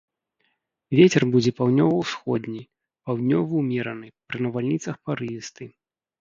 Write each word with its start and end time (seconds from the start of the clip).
Вецер 0.99 1.23
будзе 1.35 1.51
паўднёва-ўсходні, 1.59 2.63
паўднёвы 3.11 3.53
ўмераны, 3.65 4.07
пры 4.31 4.37
навальніцах 4.47 4.95
парывісты. 5.11 5.63